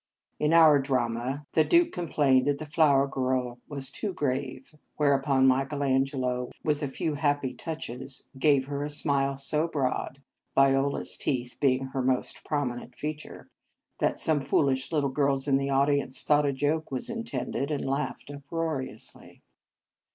In 0.39 0.51
our 0.51 0.79
drama, 0.79 1.45
the 1.53 1.63
Duke 1.63 1.95
In 1.95 2.05
Our 2.05 2.07
Convent 2.07 2.07
Days 2.07 2.09
complained 2.15 2.45
that 2.47 2.57
the 2.57 2.65
flower 2.65 3.07
girl 3.07 3.59
was 3.69 3.91
too 3.91 4.13
grave, 4.13 4.73
whereupon 4.97 5.45
Michael 5.45 5.83
An 5.83 6.05
gelo, 6.05 6.49
with 6.63 6.81
a 6.81 6.87
few 6.87 7.13
happy 7.13 7.53
touches, 7.53 8.27
gave 8.39 8.65
her 8.65 8.83
a 8.83 8.89
smile 8.89 9.37
so 9.37 9.67
broad 9.67 10.19
Viola 10.55 11.01
s 11.01 11.15
teeth 11.17 11.55
being 11.61 11.85
her 11.85 12.01
most 12.01 12.43
prominent 12.43 12.95
feature 12.97 13.47
that 13.99 14.17
some 14.17 14.41
foolish 14.41 14.91
little 14.91 15.11
girls 15.11 15.47
in 15.47 15.57
the 15.57 15.69
audience 15.69 16.23
thought 16.23 16.47
a 16.47 16.51
joke 16.51 16.89
was 16.89 17.07
in 17.07 17.23
tended, 17.23 17.69
and 17.69 17.85
laughed 17.85 18.31
uproariously. 18.31 19.43